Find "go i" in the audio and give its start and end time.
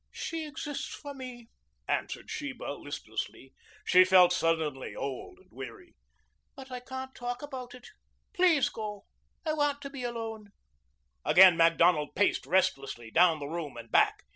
8.69-9.53